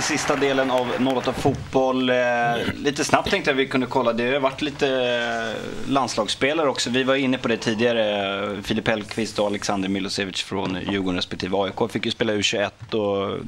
[0.00, 2.10] till sista delen av 08 Fotboll.
[2.10, 2.16] Eh,
[2.76, 4.12] lite snabbt tänkte jag vi kunde kolla.
[4.12, 6.90] Det har varit lite eh, landslagsspelare också.
[6.90, 8.62] Vi var inne på det tidigare.
[8.62, 12.94] Filip Hellqvist och Alexander Milosevic från Djurgården respektive AIK fick ju spela U21.
[12.94, 13.38] Och...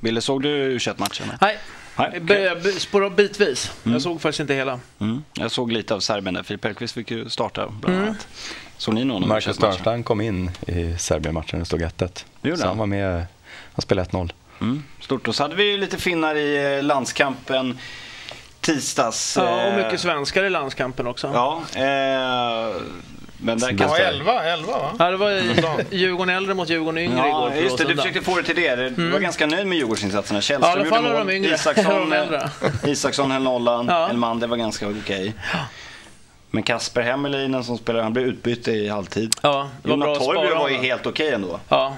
[0.00, 1.26] Ville, såg du U21-matchen?
[1.40, 1.58] Nej.
[1.96, 2.72] Nej, okay.
[2.72, 3.72] Spår bitvis.
[3.84, 3.92] Mm.
[3.92, 4.80] Jag såg faktiskt inte hela.
[4.98, 5.24] Mm.
[5.34, 6.42] Jag såg lite av Serbien där.
[6.42, 8.08] Filip Hellqvist fick ju starta bland mm.
[8.08, 8.28] annat.
[8.76, 11.58] Såg ni någon Marcus Störnstam kom in i Serbien-matchen.
[11.58, 12.56] Det stod 1-1.
[12.56, 13.26] Så han var med.
[13.74, 14.32] Han spelade 1-0.
[14.62, 15.28] Mm, stort.
[15.28, 17.78] Och så hade vi lite finnar i eh, landskampen
[18.60, 19.36] tisdags.
[19.36, 21.30] Ja, och mycket svenskar i landskampen också.
[21.34, 22.82] Ja, eh,
[23.44, 24.92] men där ja, 11, 11 va?
[24.98, 25.30] Ja, det var
[25.94, 27.62] Djurgården äldre mot Djurgården yngre ja, igår.
[27.62, 28.76] Just det, du försökte få det till det.
[28.76, 29.12] Du mm.
[29.12, 30.40] var ganska nöjd med Djurgårdsinsatserna.
[30.40, 31.54] Källström ja, gjorde mål, de yngre.
[31.54, 32.14] Isaksson,
[32.86, 34.08] Isaksson höll nollan, ja.
[34.08, 35.00] Elmander var ganska okej.
[35.00, 35.32] Okay.
[36.50, 39.36] Men Kasper Hemmelinen som spelade, han blev utbytt i halvtid.
[39.42, 41.60] Ja, det var Jonas Torgby var ju helt okej okay ändå.
[41.68, 41.96] Ja,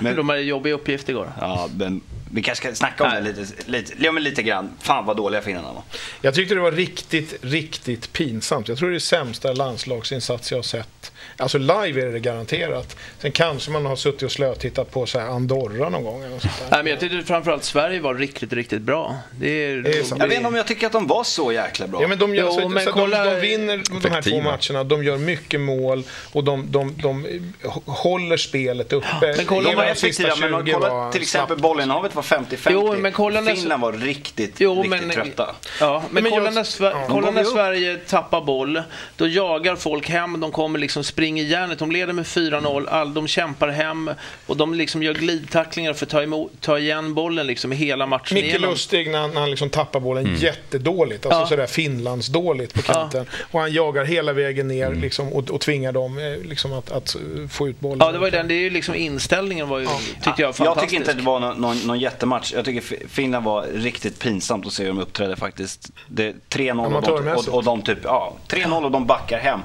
[0.00, 1.32] men, de hade jobbig uppgift igår.
[1.40, 2.00] Ja, men
[2.34, 3.22] vi kanske ska snacka om Nej.
[3.22, 4.70] det lite, lite, ja, men lite grann.
[4.80, 5.82] Fan vad dåliga finnarna var.
[6.20, 8.68] Jag tyckte det var riktigt, riktigt pinsamt.
[8.68, 11.12] Jag tror det är sämsta landslagsinsats jag har sett.
[11.36, 12.96] Alltså live är det garanterat.
[13.18, 16.22] Sen kanske man har suttit och slötittat på så här Andorra någon gång.
[16.22, 19.16] Eller sånt Nej, men jag tyckte framförallt Sverige var riktigt, riktigt bra.
[19.38, 21.86] Det är, det är jag vet inte om jag tycker att de var så jäkla
[21.86, 22.02] bra.
[22.02, 23.24] Ja, men de, gör, jo, så, men så kolla...
[23.24, 24.84] de, de vinner de här två matcherna.
[24.84, 27.26] De gör mycket mål och de, de, de,
[27.86, 29.34] håller spelet uppe.
[29.36, 33.42] Men kolla, de var effektiva, men kolla till exempel bollinnehavet var 50-50 men kolla.
[33.42, 35.54] Finland var riktigt, jo, riktigt men, trötta.
[35.80, 37.06] Ja, men, men kolla, när, Sver ja.
[37.08, 38.82] kolla när Sverige tappar boll.
[39.16, 40.40] Då jagar folk hem.
[40.40, 41.78] De kommer liksom springer järnet.
[41.78, 43.14] De leder med 4-0.
[43.14, 44.10] De kämpar hem
[44.46, 48.06] och de liksom gör glidtacklingar för att ta, emot, ta igen bollen liksom i hela
[48.06, 50.40] matchen Micke Lustig när han, när han liksom tappar bollen mm.
[50.40, 51.26] jättedåligt.
[51.26, 51.46] Alltså ja.
[51.46, 53.26] sådär Finlandsdåligt på kanten.
[53.30, 53.44] Ja.
[53.50, 55.00] Och han jagar hela vägen ner mm.
[55.00, 57.16] liksom, och, och tvingar dem eh, liksom, att, att,
[57.50, 57.98] få ut bollen.
[58.00, 58.48] Ja, det var ju den.
[58.48, 60.00] Det är ju liksom inställningen var ju, ja.
[60.22, 60.66] tyckte jag, fantastisk.
[60.66, 62.52] Jag tycker inte att det var någon, någon, någon jättematch.
[62.52, 65.90] Jag tycker Finland var riktigt pinsamt att se hur de uppträdde faktiskt.
[66.08, 69.60] 3-0 och, och, och de typ, ja, 3-0 och de backar hem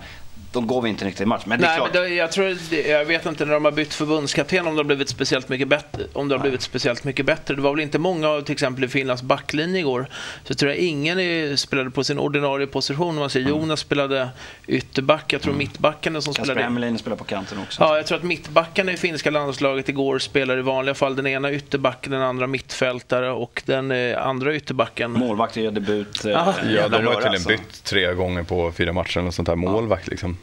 [0.62, 1.44] då går vi inte riktigt i match.
[1.45, 1.94] Men det är Nej, klart.
[1.94, 2.57] Men det, jag, tror,
[2.88, 6.03] jag vet inte när de har bytt förbundskapten om det har blivit speciellt mycket bättre.
[6.13, 7.56] Om det har blivit speciellt mycket bättre.
[7.56, 10.07] Det var väl inte många, till exempel i Finlands backlinje igår,
[10.44, 13.16] så tror jag ingen spelade på sin ordinarie position.
[13.16, 13.50] Man ser mm.
[13.50, 14.29] Jonas spelade
[14.68, 15.59] ytterback, jag tror mm.
[15.59, 16.81] mittbackarna som Kasper spelade...
[16.81, 17.81] Kasper spelar på kanten också.
[17.81, 21.51] Ja, jag tror att mittbackarna i finska landslaget igår spelar i vanliga fall den ena
[21.51, 25.12] ytterbacken, den andra mittfältare och den eh, andra ytterbacken.
[25.12, 26.25] Målvakt gör debut.
[26.25, 26.53] Eh, ja,
[26.89, 29.56] de har tydligen bytt tre gånger på fyra matcher och sånt där.
[29.56, 30.38] Målvakt liksom.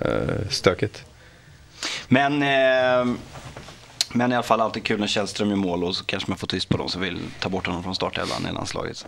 [0.00, 1.04] Eh, stökigt.
[2.08, 3.16] Men, eh,
[4.12, 6.46] men i alla fall alltid kul när Källström gör mål och så kanske man får
[6.46, 9.06] tyst på dem som vill ta bort honom från startelvan i landslaget.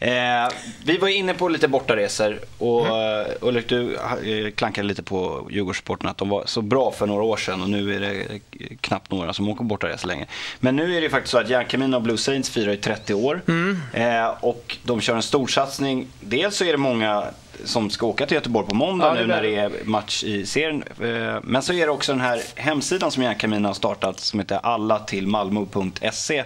[0.00, 0.48] Eh,
[0.84, 3.26] vi var inne på lite bortaresor och mm.
[3.40, 7.36] Ulrik du eh, klankade lite på Djurgårdssporten att de var så bra för några år
[7.36, 8.40] sedan och nu är det
[8.80, 10.26] knappt några som åker bortaresor längre.
[10.60, 13.42] Men nu är det faktiskt så att Järnkamin och Blue Saints firar i 30 år
[13.48, 13.80] mm.
[13.92, 16.06] eh, och de kör en storsatsning.
[16.20, 17.24] Dels så är det många
[17.64, 20.84] som ska åka till Göteborg på måndag ja, nu när det är match i serien.
[21.00, 24.60] Eh, men så är det också den här hemsidan som Järnkamin har startat som heter
[24.62, 26.44] allatillmalmo.se.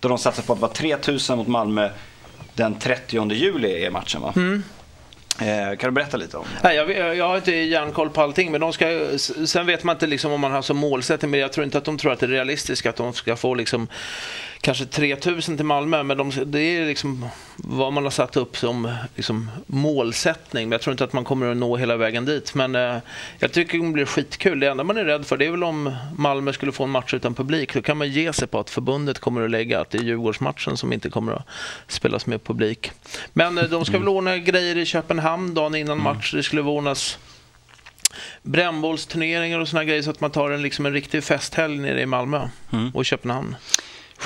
[0.00, 1.90] Då de satsar på att vara 3000 mot Malmö
[2.54, 4.32] den 30 juli är matchen va?
[4.36, 4.62] Mm.
[5.40, 6.68] Eh, kan du berätta lite om det?
[6.68, 9.08] Nej, jag, jag har inte järnkoll på allting, men de ska,
[9.46, 11.84] sen vet man inte liksom om man har som målsättning, men jag tror inte att
[11.84, 13.88] de tror att det är realistiskt att de ska få liksom
[14.62, 18.94] kanske 3000 till Malmö, men de, det är liksom vad man har satt upp som
[19.16, 20.68] liksom målsättning.
[20.68, 22.54] Men jag tror inte att man kommer att nå hela vägen dit.
[22.54, 22.96] Men eh,
[23.38, 24.60] jag tycker det blir skitkul.
[24.60, 27.14] Det enda man är rädd för det är väl om Malmö skulle få en match
[27.14, 27.74] utan publik.
[27.74, 30.76] Då kan man ge sig på att förbundet kommer att lägga att det är Djurgårdsmatchen
[30.76, 31.46] som inte kommer att
[31.88, 32.90] spelas med publik.
[33.32, 36.04] Men eh, de ska väl ordna grejer i Köpenhamn dagen innan mm.
[36.04, 36.32] match.
[36.32, 37.18] Det skulle ordnas
[38.42, 42.06] brännbollsturneringar och såna grejer så att man tar en, liksom en riktig festhelg nere i
[42.06, 42.90] Malmö mm.
[42.94, 43.56] och Köpenhamn.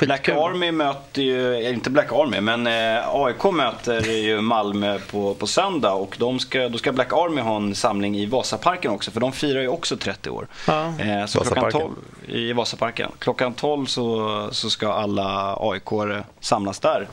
[0.01, 5.47] Black Army möter ju, inte Black Army, men eh, AIK möter ju Malmö på, på
[5.47, 9.21] söndag och de ska, då ska Black Army ha en samling i Vasaparken också för
[9.21, 10.47] de firar ju också 30 år.
[10.67, 11.01] Ja.
[11.01, 11.93] Eh, så klockan 12,
[12.27, 13.11] I Vasaparken.
[13.19, 17.09] Klockan 12 så, så ska alla AIK samlas där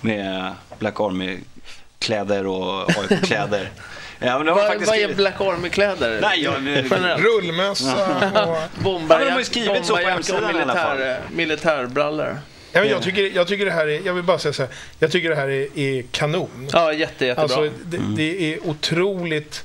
[0.00, 3.70] med Black Army-kläder och AIK-kläder.
[4.22, 6.20] Ja, men vad, vad är Black Army-kläder?
[6.20, 6.52] Nej, ja,
[7.18, 7.94] Rullmössa
[8.46, 8.82] och...
[8.82, 12.38] Bomberjacka, ja, de har skrivit så på hemsidan militär, Militärbrallor.
[12.72, 14.70] Ja, men jag, tycker, jag tycker det här är, jag vill bara säga så här,
[14.98, 16.68] jag tycker det här är, är kanon.
[16.72, 17.42] Ja, jätte, jättebra.
[17.42, 18.16] Alltså, det, mm.
[18.16, 19.64] det är otroligt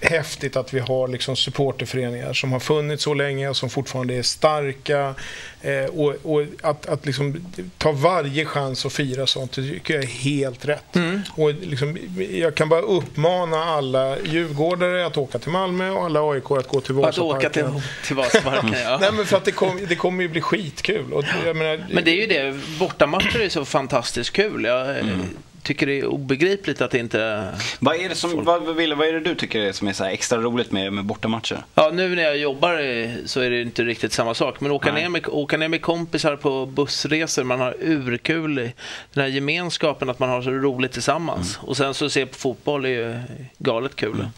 [0.00, 4.22] häftigt att vi har liksom supporterföreningar som har funnits så länge och som fortfarande är
[4.22, 5.14] starka.
[5.62, 7.46] Eh, och, och att, att liksom
[7.78, 10.96] ta varje chans att fira sånt, tycker jag är helt rätt.
[10.96, 11.20] Mm.
[11.36, 11.98] Och liksom,
[12.30, 16.80] jag kan bara uppmana alla djurgårdare att åka till Malmö och alla AIK att gå
[16.80, 17.82] till Att åka till, Vasaparken.
[18.06, 18.98] till Vasaparken, ja.
[19.00, 21.12] Nej men för att det, kom, det kommer ju bli skitkul.
[21.12, 24.64] Och jag menar, Men det är ju det, bortamatcher är så fantastiskt kul.
[24.64, 25.28] Jag Mm.
[25.62, 27.48] Tycker det är obegripligt att det inte...
[27.78, 29.92] Vad är det, som, vad, vad, Wille, vad är det du tycker är, som är
[29.92, 31.64] så här extra roligt med, med bortamatcher?
[31.74, 34.60] Ja, nu när jag jobbar så är det inte riktigt samma sak.
[34.60, 35.02] Men åka, Nej.
[35.02, 38.58] ner med, åka ner med kompisar på bussresor, man har urkul.
[38.58, 38.72] i
[39.14, 41.58] Den här gemenskapen, att man har så roligt tillsammans.
[41.62, 43.20] Och sen så se på fotboll är ju
[43.58, 44.28] galet kul.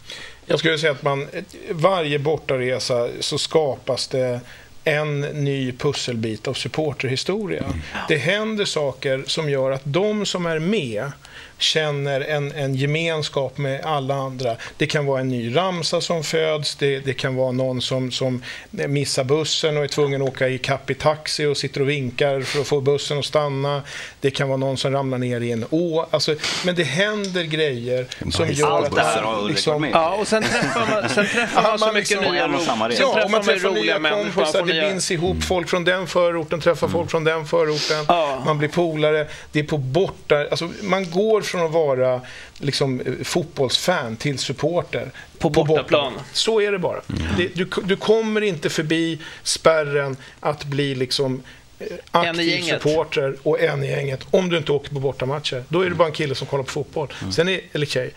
[0.45, 1.27] Jag skulle säga att man,
[1.69, 4.39] varje bortaresa så skapas det
[4.85, 7.65] en ny pusselbit av supporterhistoria.
[8.07, 11.11] Det händer saker som gör att de som är med
[11.57, 14.55] känner en, en gemenskap med alla andra.
[14.77, 18.43] Det kan vara en ny ramsa som föds, det, det kan vara någon som, som
[18.69, 22.41] missar bussen och är tvungen att åka i kapp i taxi och sitter och vinkar
[22.41, 23.81] för att få bussen att stanna.
[24.19, 26.05] Det kan vara någon som ramlar ner i en å.
[26.11, 26.35] Alltså,
[26.65, 30.43] men det händer grejer som gör Allt att det här har liksom, Ja, och sen
[30.43, 33.69] träffar man, sen träffar man så mycket liksom- nya samma Ja, träffar och man träffar
[33.69, 37.45] roliga nya kompisar, det nya- binds ihop folk från den förorten, träffar folk från den
[37.47, 38.41] förorten, Ja.
[38.45, 42.21] man blir polare, det är på borta, alltså man går från att vara
[42.57, 45.11] liksom, eh, fotbollsfan till supporter.
[45.37, 46.13] På bortaplan.
[46.33, 47.01] Så är det bara.
[47.37, 51.43] Det, du, du kommer inte förbi spärren att bli liksom
[51.79, 52.81] eh, aktiv gänget.
[52.81, 55.63] supporter och en i gänget om du inte åker på bortamatcher.
[55.69, 57.13] Då är du bara en kille som kollar på fotboll.
[57.31, 58.13] Sen är, eller tjej,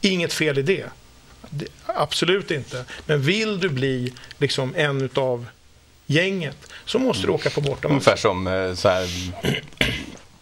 [0.00, 0.84] inget fel i det.
[1.50, 1.66] det.
[1.86, 2.84] Absolut inte.
[3.06, 5.46] Men vill du bli liksom en utav
[6.06, 7.92] gänget så måste du åka på bortamatcher.
[7.92, 9.08] Ungefär som eh, så här,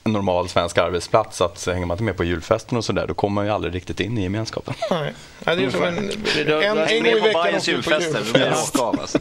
[0.06, 1.41] en normal svensk arbetsplats.
[1.41, 4.00] Att hänger man inte med på julfesten och sådär, då kommer man ju aldrig riktigt
[4.00, 4.75] in i gemenskapen.
[4.91, 5.12] Nej.
[5.44, 9.19] Det är som en, en, en gång i veckan åker du på julfester, alltså.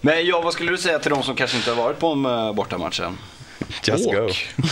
[0.00, 2.24] Men ja, vad skulle du säga till de som kanske inte har varit på en
[2.24, 3.18] eh, bortamatch än?
[3.84, 4.14] Just Åk.
[4.14, 4.28] go.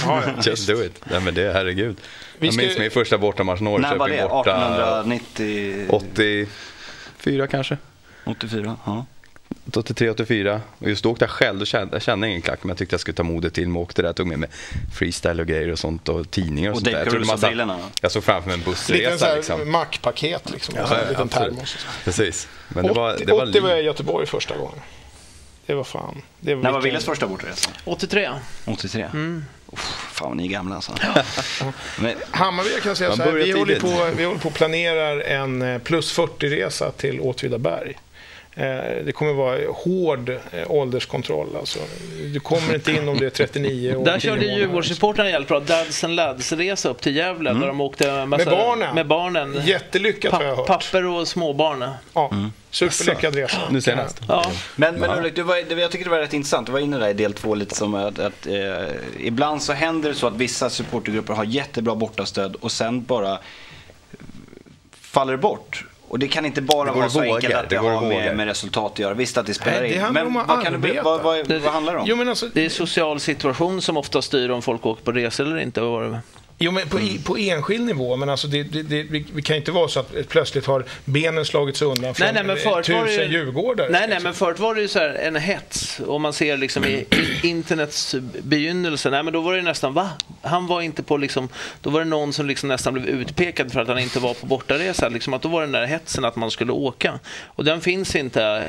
[0.07, 1.01] Ja, ja, Just do it.
[1.11, 1.97] Nej, men det, herregud.
[2.39, 4.29] Vi jag ska- minns min första bortamatch När var Norrköping det?
[4.29, 4.51] borta.
[4.51, 5.87] 1890...
[5.89, 7.77] 84 kanske.
[8.25, 8.77] 84?
[8.87, 9.07] Ja.
[9.73, 10.61] 83, 84.
[10.79, 11.59] Och just då åkte jag själv.
[11.59, 13.81] Då kände, jag kände ingen klack, men jag tyckte jag skulle ta modet till mig.
[13.83, 14.49] Åkte där, tog med mig
[14.95, 16.99] freestyle och grejer och sånt och tidningar och, Och sånt där.
[16.99, 17.79] Jag, trodde man satt- Caruso-brillorna.
[18.03, 19.71] jag såg framför mig en bussresa sån här liksom.
[19.71, 20.75] mackpaket liksom.
[20.75, 21.75] och Ja, en liten termos.
[21.75, 22.05] och.
[22.05, 22.49] Precis.
[22.69, 23.85] Men det var, 80, det var 80 var jag i.
[23.85, 24.81] Göteborg första gången.
[25.67, 26.23] Det var fan.
[26.41, 27.71] Det var När var Willes första bortaresa?
[27.85, 28.31] 83.
[28.65, 29.03] 83?
[29.03, 29.45] Mm.
[29.73, 29.81] Uff,
[30.13, 30.93] fan vad ni är gamla alltså.
[32.01, 35.23] Men, Hammarby, jag kan säga så här, vi håller, på, vi håller på att planera
[35.25, 37.97] en eh, plus 40-resa till Åtvidaberg.
[38.57, 38.65] Eh,
[39.05, 41.57] Det kommer vara hård eh, ålderskontroll.
[41.57, 41.79] Alltså.
[42.33, 44.45] Du kommer inte in om du är 39 och Där 10 körde.
[44.47, 45.61] Djurgårdssupportrarna jävligt bra.
[45.61, 48.95] Dads and Lads-resa upp till Gävle där de åkte massa, Med barnen.
[48.95, 49.61] Med barnen.
[49.65, 50.67] Jättelyckat har jag Pa- hört.
[50.67, 51.85] papper och småbarn.
[52.15, 52.31] Ja,
[52.71, 53.59] superlyckad resa.
[53.71, 54.21] Nu senast.
[54.29, 54.53] Ja.
[54.77, 56.67] men, men Ulrik, du var, jag tycker det var rätt intressant.
[56.67, 58.55] Du var inne där i del två lite som att, att eh,
[59.21, 63.39] ibland så händer det så att vissa supportergrupper har jättebra bortastöd och sen bara
[65.01, 65.85] faller det bort.
[66.09, 68.47] Och det kan inte bara vara så vågor, enkelt att det, det har med, med
[68.47, 69.15] resultat att göra.
[69.15, 70.13] Visst att det spelar Nej, det in.
[70.13, 72.07] Men vad, kan du, vad, vad, vad handlar det om?
[72.09, 75.47] Jo, men alltså, Det är social situation som ofta styr om folk åker på resor
[75.47, 75.81] eller inte.
[76.59, 76.65] Det?
[76.65, 79.73] Jo, men på, i- på enskild nivå, men alltså det, det, det, vi, kan inte
[79.73, 83.89] vara så att plötsligt har benen slagits undan från Nej, nej, det tusen ju- djurgårdare.
[83.91, 84.23] Nej, nej, liksom.
[84.25, 86.01] men förut var det ju så här en hets.
[86.07, 87.07] Om man ser liksom i
[87.43, 89.11] internets begynnelse.
[89.11, 90.11] Nej, men då var det nästan, va?
[90.43, 91.49] Han var inte på liksom,
[91.81, 94.47] då var det någon som liksom nästan blev utpekad för att han inte var på
[94.47, 95.09] bortaresa.
[95.09, 97.19] Liksom att då var det den där hetsen att man skulle åka.
[97.47, 98.65] Och den finns inte.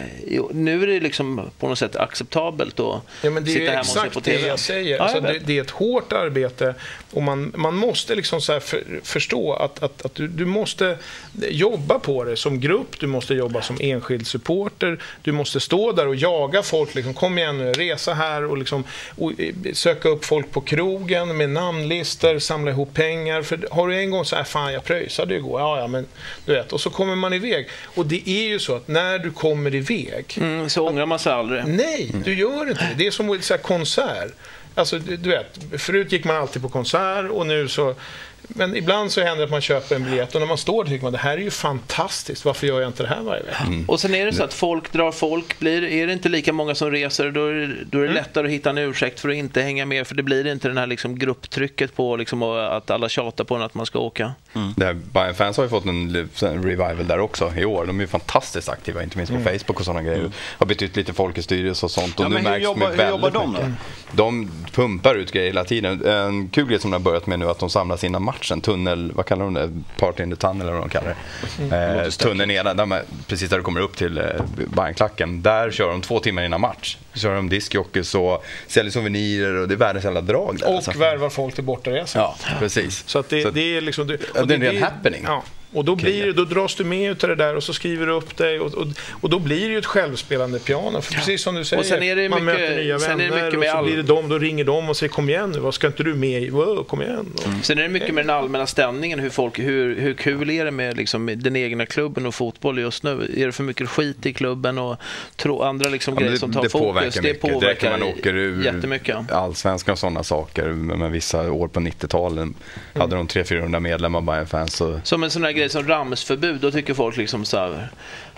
[0.51, 3.79] Nu är det liksom på något sätt acceptabelt att Ja, men det är sitta hemma
[3.79, 4.47] och se exakt på det TV.
[4.47, 4.97] jag säger.
[4.97, 5.47] Ja, alltså, jag det, vet.
[5.47, 6.75] det är ett hårt arbete
[7.11, 10.97] och man, man måste liksom så för, förstå att, att, att du, du måste
[11.49, 16.07] jobba på det som grupp, du måste jobba som enskild supporter, du måste stå där
[16.07, 16.95] och jaga folk.
[16.95, 18.83] Liksom, kom igen nu, resa här och, liksom,
[19.15, 23.41] och eh, söka upp folk på krogen med namnlistor, samla ihop pengar.
[23.41, 26.05] För har du en gång så här, fan jag pröjsade igår, ja ja men
[26.45, 27.67] du vet, och så kommer man iväg.
[27.83, 31.33] Och det är ju så att när du kommer iväg Mm, så ångrar man sig
[31.33, 31.67] aldrig.
[31.67, 32.95] Nej, du gör inte det.
[32.97, 34.33] Det är som en konsert.
[34.75, 37.95] Alltså, du, du vet, förut gick man alltid på konsert och nu så...
[38.47, 40.91] Men ibland så händer det att man köper en biljett och när man står där
[40.91, 42.45] tycker man det här är ju fantastiskt.
[42.45, 43.63] Varför gör jag inte det här varje vecka?
[43.87, 45.59] Och sen är det så att folk drar folk.
[45.59, 48.45] Blir, är det inte lika många som reser då är, det- då är det lättare
[48.47, 50.07] att hitta en ursäkt för att inte hänga med.
[50.07, 53.61] För det blir inte det här liksom grupptrycket på liksom, att alla tjatar på en
[53.61, 54.33] att man ska åka.
[54.55, 55.01] Mm.
[55.11, 57.85] Bayern fans har ju fått en, revival där också i år.
[57.85, 59.59] De är ju fantastiskt aktiva, inte minst på mm.
[59.59, 60.19] Facebook och sådana grejer.
[60.19, 60.31] Mm.
[60.57, 62.19] Har betytt lite folkestyrelse och sånt.
[62.19, 63.59] Och ja, nu hur, jobbar, hur jobbar de då?
[64.11, 66.05] De pumpar ut grejer hela tiden.
[66.05, 68.61] En kul grej som de har börjat med nu är att de samlas innan matchen.
[68.61, 69.69] Tunnel, vad kallar de det?
[69.97, 71.15] Party in the tunnel eller vad de kallar
[71.57, 71.63] det.
[71.63, 71.99] Mm.
[71.99, 74.23] Eh, tunneln nedan, där precis där du kommer upp till eh,
[74.67, 75.41] Bajenklacken.
[75.41, 76.97] Där kör de två timmar innan match.
[77.13, 80.67] Så kör de discjockeys och säljer souvenirer och det är världens jävla drag där.
[80.67, 80.91] Och alltså.
[80.91, 82.21] värvar folk till bortaresor.
[82.21, 83.03] Ja, precis.
[83.07, 84.07] Så att det, så att, det är liksom...
[84.07, 85.23] Det, det är en ren happening.
[85.27, 85.43] Ja.
[85.75, 88.37] Och då, blir, då dras du med utav det där och så skriver du upp
[88.37, 88.87] dig och, och,
[89.21, 91.01] och då blir det ju ett självspelande piano.
[91.01, 93.85] För precis som du säger, man mycket, möter nya vänner och så all...
[93.85, 96.15] blir det dem, då ringer de och säger kom igen nu, vad ska inte du
[96.15, 96.49] med i?
[96.49, 97.33] Wow, kom igen.
[97.45, 97.63] Mm.
[97.63, 100.71] Sen är det mycket med den allmänna stämningen, hur, folk, hur, hur kul är det
[100.71, 103.33] med liksom, den egna klubben och fotboll just nu?
[103.37, 104.97] Är det för mycket skit i klubben och
[105.35, 106.87] tro, andra liksom, ja, grejer det, som tar det fokus?
[106.87, 107.81] Påverkar det påverkar mycket.
[107.81, 109.31] Direkt man åker ur jättemycket.
[109.31, 110.65] allsvenskan och sådana saker.
[110.65, 112.55] Men vissa år på 90-talet mm.
[112.93, 114.75] hade de 300-400 medlemmar, Bayern-fans.
[114.75, 114.99] Så...
[115.03, 117.89] Som en sån här grej som Ramsförbud förbud, då tycker folk liksom så här,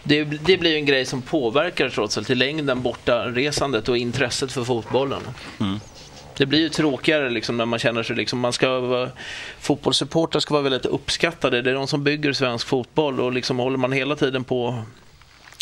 [0.03, 4.51] det, det, blir en grej som påverkar trots allt i längden borta resandet och intresset
[4.51, 5.21] för fotbollen.
[5.59, 5.79] Mm.
[6.37, 9.09] Det blir ju tråkigare liksom när man känner sig liksom, man ska vara,
[9.59, 11.61] fotbollssupportrar ska vara väldigt uppskattade.
[11.61, 14.83] Det är de som bygger svensk fotboll och liksom håller man hela tiden på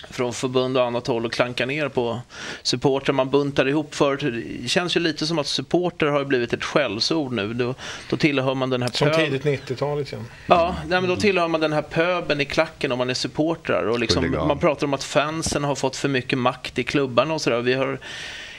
[0.10, 2.22] från förbund och annat håll och klankar ner på
[2.64, 3.14] supporter.
[3.14, 4.18] Man buntar ihop för
[4.62, 7.54] Det känns ju lite som att supporter har blivit ett skällsord nu.
[7.54, 7.76] Då,
[8.10, 10.26] då tillhör man den här Som tidigt 90-talet igen.
[10.48, 13.84] Ja, nej, men då tillhör man den här pöben i klacken om man är supportrar.
[13.84, 17.42] Och liksom, man pratar om att fansen har fått för mycket makt i klubbarna och
[17.42, 17.62] sådär.
[17.62, 18.00] Vi har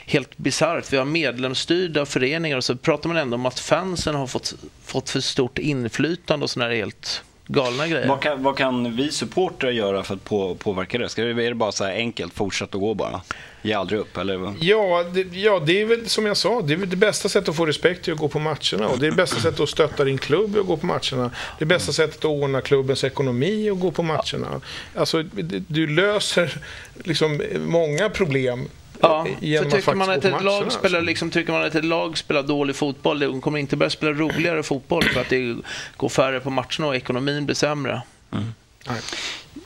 [0.05, 0.93] helt bisarrt.
[0.93, 5.09] Vi har medlemsstyrda föreningar och så pratar man ändå om att fansen har fått, fått
[5.09, 8.07] för stort inflytande och sådär helt galna grejer.
[8.07, 11.09] Vad kan, vad kan vi supportrar göra för att på, påverka det?
[11.09, 11.43] Ska det?
[11.43, 13.21] Är det bara så här enkelt, fortsätt att gå bara?
[13.61, 14.53] Ge aldrig upp, eller?
[14.59, 17.55] Ja det, ja, det är väl som jag sa, det är det bästa sättet att
[17.55, 18.87] få respekt är att gå på matcherna.
[18.87, 21.31] Och det är det bästa sättet att stötta din klubb att gå på matcherna.
[21.59, 24.61] Det bästa sättet att ordna klubbens ekonomi och gå på matcherna.
[24.95, 25.23] Alltså,
[25.67, 26.57] du löser
[27.03, 28.67] liksom många problem
[29.01, 32.43] Ja, för tycker man, att ett lag spelar, liksom, tycker man att ett lag spelar
[32.43, 35.55] dålig fotboll, de kommer inte börja spela roligare fotboll för att det
[35.97, 38.01] går färre på matcherna och ekonomin blir sämre.
[38.31, 38.45] Mm.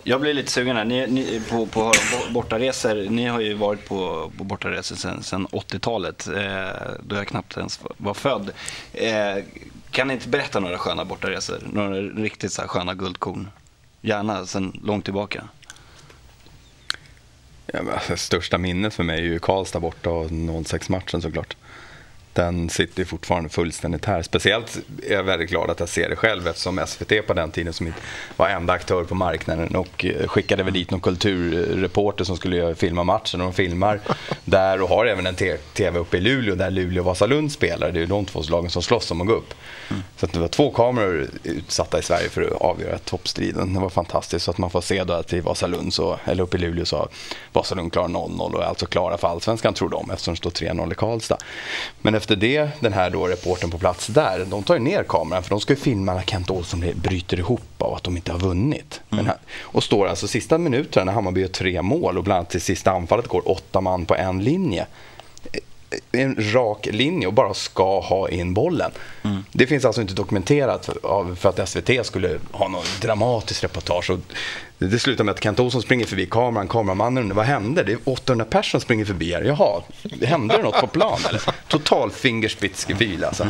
[0.03, 0.85] Jag blir lite sugen här.
[0.85, 1.91] Ni, ni, på, på
[2.29, 3.09] bortaresor.
[3.09, 7.79] Ni har ju varit på, på bortaresor sedan, sedan 80-talet, eh, då jag knappt ens
[7.97, 8.51] var född.
[8.93, 9.43] Eh,
[9.91, 11.57] kan ni inte berätta några sköna bortaresor?
[11.73, 13.47] Några riktigt så sköna guldkorn?
[14.01, 15.43] Gärna sedan långt tillbaka.
[17.73, 21.57] Ja, men, alltså, största minnet för mig är ju Karlstad borta och 06-matchen såklart
[22.33, 24.21] den sitter fortfarande fullständigt här.
[24.21, 27.73] Speciellt är jag väldigt glad att jag ser det själv eftersom SVT på den tiden
[27.73, 27.93] som
[28.37, 33.03] var enda aktör på marknaden och eh, skickade väl dit någon kulturreporter som skulle filma
[33.03, 33.99] matchen och de filmar
[34.45, 35.35] där och har även en
[35.73, 37.91] TV uppe i Luleå där Luleå och Vasalund spelar.
[37.91, 39.53] Det är de två lagen som slåss om att gå upp.
[39.89, 40.03] Mm.
[40.17, 43.73] Så att det var två kameror utsatta i Sverige för att avgöra toppstriden.
[43.73, 46.57] Det var fantastiskt så att man får se då att i Vasalund, så, eller uppe
[46.57, 47.07] i Luleå, så
[47.53, 50.91] Vasalund klarat 0-0 och är alltså klara för allsvenskan tror de eftersom det står 3-0
[50.91, 51.37] i Karlstad.
[52.01, 55.43] Men efter det, den här då reporten på plats där, de tar ju ner kameran
[55.43, 58.39] för de ska ju filma när Kent Olsson bryter ihop av att de inte har
[58.39, 59.01] vunnit.
[59.11, 59.25] Mm.
[59.25, 62.61] Här, och står alltså sista minuterna när Hammarby gör tre mål och bland annat till
[62.61, 64.87] sista anfallet går åtta man på en linje
[66.11, 68.91] en rak linje och bara ska ha in bollen.
[69.23, 69.43] Mm.
[69.51, 74.09] Det finns alltså inte dokumenterat för, för, att SVT skulle ha något dramatiskt reportage.
[74.09, 74.19] Och
[74.77, 77.83] det slutar med att Kent Olsson springer förbi kameran, kameramannen undrar vad hände?
[77.83, 79.41] Det är 800 personer som springer förbi här.
[79.41, 79.81] Jaha,
[80.21, 81.41] hände det något på plan eller?
[81.67, 83.47] Total fingerspitzgefühl alltså.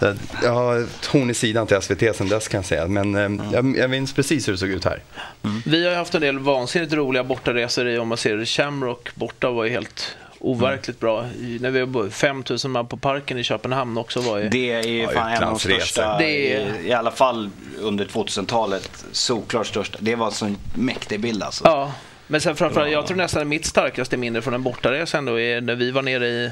[0.42, 2.86] Jag har torn i sidan till SVT sen dess kan jag säga.
[2.86, 5.02] Men eh, jag, jag minns precis hur det såg ut här.
[5.44, 5.62] Mm.
[5.66, 9.64] Vi har haft en del vansinnigt roliga bortaresor i, om man ser Shamrock borta var
[9.64, 11.26] ju helt overkligt bra.
[11.60, 14.48] När vi var 5000 man på parken i Köpenhamn också var ju...
[14.48, 16.86] Det är ju fan en av de största, det är...
[16.86, 17.50] i, alla fall
[17.80, 19.98] under 2000-talet, såklart största.
[20.00, 21.64] Det var en sån mäktig bild alltså.
[21.64, 21.92] Ja.
[22.26, 25.74] Men sen framförallt, jag tror nästan mitt starkaste minne från en bortaresa ändå är när
[25.74, 26.50] vi var nere i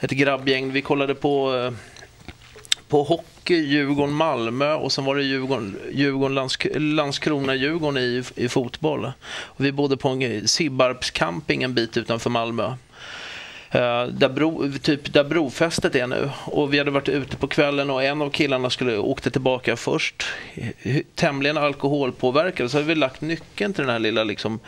[0.00, 0.72] ett grabbgäng.
[0.72, 1.72] Vi kollade på eh,
[2.88, 8.48] på hockey, Djurgården, Malmö och sen var det Djurgården, Djurgården Landsk Landskrona, Djurgården i, i
[8.48, 9.12] fotboll.
[9.26, 12.74] Och vi bodde på en Sibbarps camping en bit utanför Malmö.
[13.74, 16.30] Eh, där, bro, typ där brofästet är nu.
[16.44, 20.24] Och vi hade varit ute på kvällen och en av killarna skulle åkte tillbaka först.
[21.14, 22.70] Tämligen alkoholpåverkad.
[22.70, 24.60] Så hade vi lagt nyckeln till den här lilla liksom,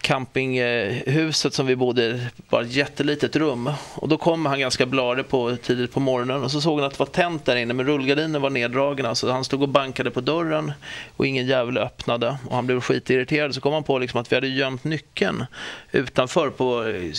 [0.00, 3.70] campinghuset som vi bodde i, bara ett jättelitet rum.
[3.94, 6.92] Och då kom han ganska blarig på tidigt på morgonen och så såg han att
[6.92, 10.10] det var tänt där inne men rullgardinen var neddragna så alltså, han stod och bankade
[10.10, 10.72] på dörren
[11.16, 14.36] och ingen jävel öppnade och han blev skitirriterad så kom han på liksom att vi
[14.36, 15.44] hade gömt nyckeln
[15.92, 17.12] utanför på eh,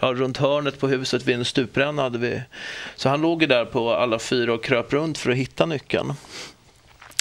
[0.00, 2.42] ja, runt hörnet på huset vid en stupränna hade vi.
[2.96, 6.14] Så han låg där på alla fyra och kröp runt för att hitta nyckeln.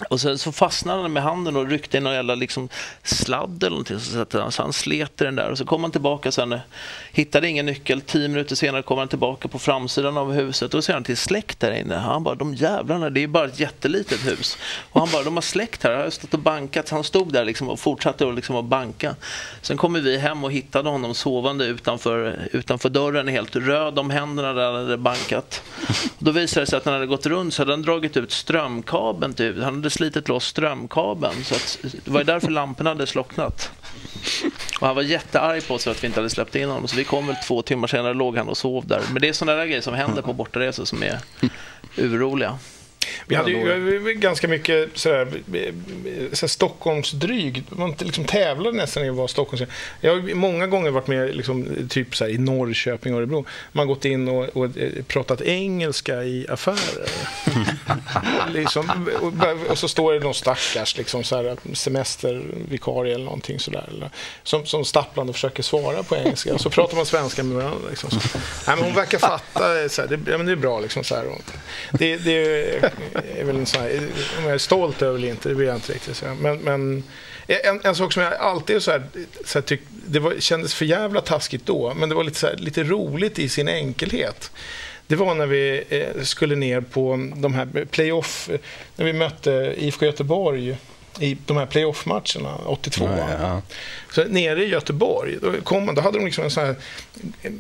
[0.10, 2.70] Och sen så fastnade han med handen och ryckte i någon jävla liksom
[3.04, 4.00] sladd eller någonting.
[4.00, 6.60] Så, han, så han slet i den där och så kom han tillbaka sen.
[7.12, 8.02] Hittade ingen nyckel.
[8.02, 10.74] Tio minuter senare kom han tillbaka på framsidan av huset.
[10.74, 11.96] Och så ser han till släkt där inne.
[11.96, 14.58] Han bara, de jävlarna, det är bara ett jättelitet hus.
[14.92, 15.92] Och han bara, de har släkt här.
[15.92, 16.88] Jag har stått och bankat.
[16.88, 19.16] Så han stod där liksom och fortsatte att liksom banka.
[19.62, 24.54] Sen kommer vi hem och hittade honom sovande utanför, utanför dörren helt röd om händerna
[24.54, 25.62] där han hade bankat.
[26.20, 29.34] Då visade det sig att han hade gått runt så hade han dragit ut strömkabeln
[29.34, 29.64] till huset.
[29.64, 31.44] Han hade slitit loss strömkabeln.
[31.44, 33.72] Så att, det var därför lamporna hade slocknat.
[34.80, 36.88] Och han var jättearg på oss för att vi inte hade släppt in honom.
[36.88, 39.02] Så vi kom väl två timmar senare låg han och sov där.
[39.14, 41.20] Men det är sådana där grejer som händer på bortaresor som är
[41.98, 42.60] urroliga.
[43.28, 45.74] Vi hade ju ganska mycket sådär, eh,
[46.34, 47.64] sådär Stockholmsdryg.
[47.70, 49.70] Man liksom tävlade nästan i att vara Stockholms.
[50.02, 53.46] Jag har många gånger varit med liksom, typ såhär, i Norrköping och Örebro.
[53.72, 57.10] Man har gått in och, och eh, pratat engelska i affärer.
[58.54, 59.34] liksom, och,
[59.72, 63.86] och så står det någon stackars liksom, såhär, semestervikarie eller någonting sådär.
[63.88, 64.10] Eller,
[64.44, 66.54] som, som stapplande försöker svara på engelska.
[66.54, 67.90] Och så pratar man svenska med varandra.
[67.90, 68.10] Liksom.
[68.68, 69.82] Nej, men hon verkar fatta.
[69.82, 70.80] eh, Såhär, det, ja, men det är bra.
[70.80, 71.42] Liksom, såhär, och
[71.92, 72.92] det, det
[73.40, 74.00] är väl en sån här,
[74.38, 76.16] om jag är stolt över eller inte, det vill jag inte riktigt.
[76.16, 76.34] säga.
[76.34, 77.04] Men, men
[77.48, 79.04] en, en sak som jag alltid så här,
[79.46, 82.48] så här tyck, det var, kändes för jävla taskigt då, men det var lite, så
[82.48, 84.52] här, lite roligt i sin enkelhet.
[85.08, 88.50] Det var när vi eh, skulle ner på de här playoff,
[88.96, 90.78] när vi mötte IFK Göteborg
[91.20, 93.10] i de här playoff-matcherna, 82.
[93.18, 93.62] Ja, ja.
[94.12, 96.76] Så nere i Göteborg, då, kom då hade de liksom en sån här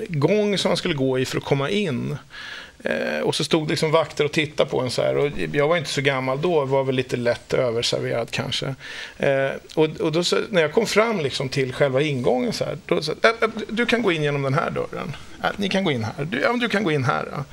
[0.08, 2.18] gång som man skulle gå i för att komma in.
[2.84, 5.18] Eh, och så stod liksom vakter och tittade på en så här.
[5.18, 8.76] Och jag var inte så gammal då, var väl lite lätt överserverad kanske.
[9.18, 12.78] Eh, och och då, så, när jag kom fram liksom till själva ingången så här,
[12.86, 15.16] då äh, äh, du kan gå in genom den här dörren.
[15.46, 16.25] Äh, ni kan gå in här.
[16.25, 17.28] Du, ja, men du kan gå in här.
[17.32, 17.44] Ja.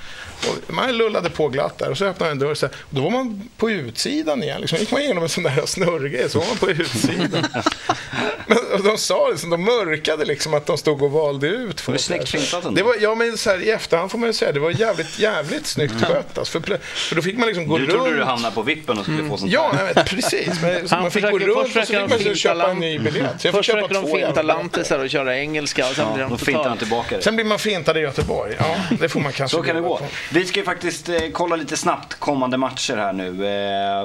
[0.49, 2.55] Och man lullade på glatt där och så öppnade en dörr.
[2.55, 4.61] Så här, då var man på utsidan igen.
[4.61, 7.47] Liksom, gick man igenom en sån där snurrgrej så var man på utsidan.
[8.47, 11.99] men och de sa liksom, de mörkade liksom att de stod och valde ut folk.
[11.99, 12.77] Det är snyggt fintat.
[12.77, 15.19] Det var, ja, men så här, i efterhand får man ju säga det var jävligt,
[15.19, 16.39] jävligt snyggt skött.
[16.39, 17.93] Alltså, för, för då fick man liksom gå Du runt.
[17.95, 20.63] trodde du hamnade på vippen och skulle få sånt Ja, nej, men precis.
[20.63, 22.99] Men, Han man fick gå försöker- runt och så fick man finta köpa en ny
[22.99, 23.41] biljett.
[23.41, 26.39] Så jag Först köpa försöker de finta lantisar och köra engelska och sen blir de
[26.39, 27.25] totalt...
[27.25, 28.57] Sen blir man fintad i Göteborg.
[28.59, 29.97] Ja, det får man kanske Så kan det gå.
[29.97, 30.05] på.
[30.33, 33.47] Vi ska ju faktiskt eh, kolla lite snabbt kommande matcher här nu.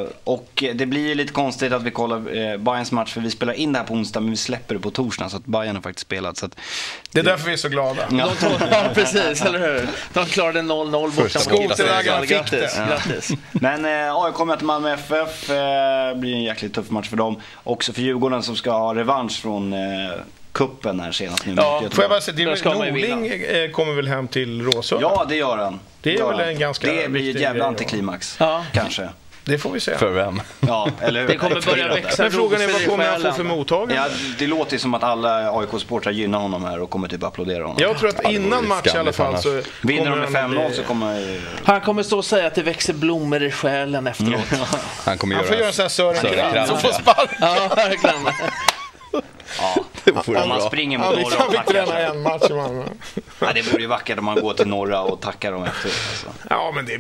[0.01, 3.31] Eh, och det blir ju lite konstigt att vi kollar eh, Bayerns match för vi
[3.31, 5.75] spelar in det här på onsdag men vi släpper det på torsdag så att Bayern
[5.75, 6.37] har faktiskt spelat.
[6.37, 6.55] Så att,
[7.11, 8.01] Det är därför vi är så glada.
[8.11, 8.29] ja.
[8.71, 9.87] Ja, precis, eller hur?
[10.13, 11.21] De klarade 0-0 borta
[11.51, 11.77] mot
[12.27, 12.69] fick det.
[12.87, 13.29] grattis.
[13.51, 15.49] Men eh, AIK möter Malmö FF.
[15.49, 17.41] Eh, blir en jäkligt tuff match för dem.
[17.63, 19.79] Också för Djurgården som ska ha revansch från eh,
[20.57, 21.53] kuppen här senast nu.
[21.57, 25.07] Ja, Får jag bara säga, det är ju Norling kommer väl hem till Råsunda?
[25.15, 25.79] Ja, det gör han.
[26.01, 26.49] Det är gör väl han.
[26.49, 28.35] en ganska Det blir ett viktig jävla antiklimax.
[28.39, 28.65] Ja.
[28.73, 29.09] Kanske.
[29.43, 29.97] Det får vi se.
[29.97, 30.41] För vem?
[30.59, 31.27] Ja, eller hur?
[31.27, 33.95] Det kommer börja växa Men frågan är vad kommer han få för mottagande?
[33.95, 34.07] Ja,
[34.39, 37.77] det låter ju som att alla AIK-supportrar gynnar honom här och kommer typ applådera honom.
[37.79, 40.27] Jag tror att Ja, det innan ju match i alla fall så Vinner de kommer
[40.29, 41.41] med han 5-0 bli- så kommer ju...
[41.63, 44.41] Han kommer stå och säga att det växer blommor i själen efteråt.
[45.05, 45.67] Han kommer Han får göra göra...
[45.67, 46.93] en sån här Sören Krantz, och få ja.
[46.93, 47.29] spark.
[47.39, 48.23] Ja, verkligen.
[49.11, 50.67] Det vore Om man bra.
[50.67, 51.63] springer mot norra och tackar.
[51.85, 52.83] träna en match i Malmö.
[53.39, 55.95] Ja, det vore ju vackert om man går till norra och tackar dem efteråt.
[56.09, 56.27] Alltså.
[56.49, 56.99] Ja, men det,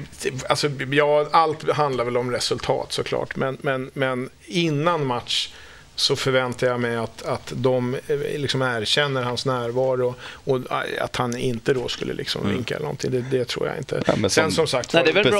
[0.49, 3.35] alltså, ja, allt handlar väl om resultat såklart.
[3.35, 5.49] Men, men, men innan match
[5.95, 10.59] så förväntar jag mig att, att de eh, liksom erkänner hans närvaro och
[11.01, 13.11] att han inte då skulle liksom vinka eller någonting.
[13.11, 14.03] Det, det tror jag inte.
[14.07, 15.39] Ja, men Sen som- som sagt Nej, det är väl bra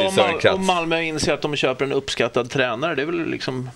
[0.52, 2.96] om, om Malmö inser att de köper en uppskattad tränare.
[2.96, 3.70] Det är väl liksom...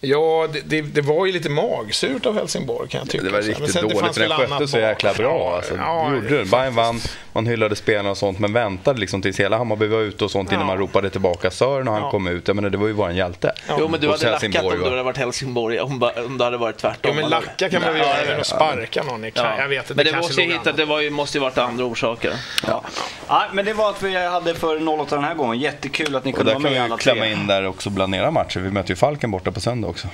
[0.00, 3.24] Ja, det, det, det var ju lite magsurt av Helsingborg kan jag tycka.
[3.24, 5.54] Det var riktigt sen, det dåligt, fanns för den skötte så jäkla bra.
[5.56, 6.44] Alltså, Ja, gjorde det.
[6.44, 7.00] Bayern vann,
[7.32, 10.52] man hyllade spelarna och sånt, men väntade liksom tills hela Hammarby var ute och sånt
[10.52, 10.66] innan Ja.
[10.66, 12.10] man ropade tillbaka Sören och han Ja.
[12.10, 12.48] kom ut.
[12.48, 13.52] Jag menar, det var ju våran hjälte.
[13.78, 16.76] Jo, men du hade lackat om du hade varit Helsingborg, om, om det hade varit
[16.76, 17.14] tvärtom.
[17.16, 19.58] Ja, men lacka kan man väl Ja, göra ja, att sparka någon i Ja.
[19.58, 21.84] Jag vet inte, men det, måste ju hitta, det var ju, måste ju varit andra
[21.84, 22.32] orsaker.
[22.66, 22.82] Ja.
[23.28, 25.58] Ja, men det var att vi hade för 08 den här gången.
[25.60, 27.32] Jättekul att ni Och kunde där vara kan med vi alla ju klämma tre.
[27.32, 28.60] in där också bland era matcher.
[28.60, 30.08] Vi möter ju Falken borta på söndag också.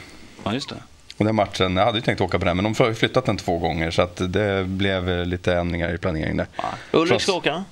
[0.44, 0.76] Ja, just det.
[1.16, 3.36] Och den matchen, jag hade ju tänkt åka på den, men de har flyttat den
[3.36, 6.46] två gånger så att det blev eh, lite ändringar i planeringen där.
[6.92, 7.64] Ulrik ska åka?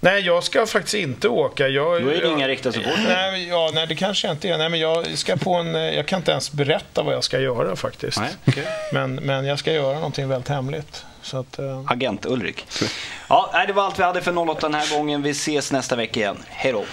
[0.00, 1.68] Nej, jag ska faktiskt inte åka.
[1.68, 3.04] Jag, Då är det inga riktiga supportrar.
[3.04, 4.58] Nej, ja, nej, det kanske jag inte är.
[4.58, 7.40] Nej, men jag, ska på en, eh, jag kan inte ens berätta vad jag ska
[7.40, 8.20] göra faktiskt.
[8.20, 8.66] Nej, okej.
[8.92, 11.04] Men, men jag ska göra någonting väldigt hemligt.
[11.22, 12.66] Så att, eh, Agent Ulrik.
[13.28, 15.22] Ja, det var allt vi hade för 08 den här gången.
[15.22, 16.36] Vi ses nästa vecka igen.
[16.48, 16.84] Hej då.